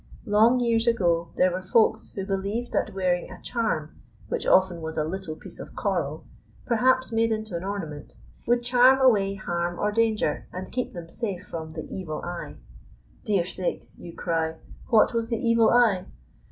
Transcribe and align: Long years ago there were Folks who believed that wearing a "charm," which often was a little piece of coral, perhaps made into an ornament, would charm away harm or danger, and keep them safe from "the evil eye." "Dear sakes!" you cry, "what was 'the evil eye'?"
Long 0.25 0.59
years 0.59 0.87
ago 0.87 1.31
there 1.35 1.51
were 1.51 1.61
Folks 1.61 2.09
who 2.15 2.25
believed 2.25 2.71
that 2.71 2.91
wearing 2.95 3.29
a 3.29 3.39
"charm," 3.39 4.01
which 4.29 4.47
often 4.47 4.81
was 4.81 4.97
a 4.97 5.03
little 5.03 5.35
piece 5.35 5.59
of 5.59 5.75
coral, 5.75 6.25
perhaps 6.65 7.11
made 7.11 7.31
into 7.31 7.55
an 7.55 7.63
ornament, 7.63 8.17
would 8.47 8.63
charm 8.63 8.99
away 8.99 9.35
harm 9.35 9.77
or 9.77 9.91
danger, 9.91 10.47
and 10.51 10.71
keep 10.71 10.93
them 10.93 11.07
safe 11.07 11.43
from 11.43 11.69
"the 11.69 11.87
evil 11.93 12.19
eye." 12.23 12.55
"Dear 13.25 13.43
sakes!" 13.43 13.95
you 13.99 14.15
cry, 14.15 14.55
"what 14.87 15.13
was 15.13 15.29
'the 15.29 15.37
evil 15.37 15.69
eye'?" 15.69 16.07